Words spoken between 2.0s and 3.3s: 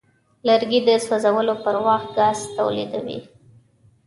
ګاز تولیدوي.